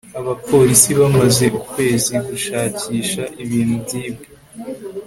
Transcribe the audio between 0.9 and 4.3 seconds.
bamaze ukwezi gushakisha ibintu byibwe